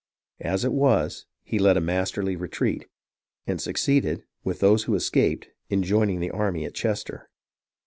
As 0.39 0.65
it 0.65 0.71
was, 0.73 1.27
he 1.43 1.59
led 1.59 1.77
a 1.77 1.79
masterly 1.79 2.35
retreat, 2.35 2.87
and 3.45 3.61
suc 3.61 3.75
ceeded, 3.75 4.23
with 4.43 4.59
those 4.59 4.85
who 4.85 4.95
escaped, 4.95 5.49
in 5.69 5.83
joining 5.83 6.19
the 6.21 6.31
army 6.31 6.65
at 6.65 6.73
Chester. 6.73 7.29